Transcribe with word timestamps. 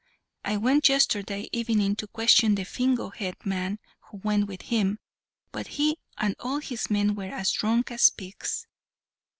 I 0.43 0.57
went 0.57 0.89
yesterday 0.89 1.47
evening 1.53 1.95
to 1.97 2.07
question 2.07 2.55
the 2.55 2.63
Fingo 2.65 3.11
head 3.13 3.35
man 3.45 3.77
who 4.09 4.17
went 4.17 4.47
with 4.47 4.63
him, 4.63 4.97
but 5.51 5.67
he 5.77 5.99
and 6.17 6.35
all 6.39 6.57
his 6.57 6.89
men 6.89 7.13
were 7.13 7.25
as 7.31 7.51
drunk 7.51 7.91
as 7.91 8.09
pigs. 8.09 8.65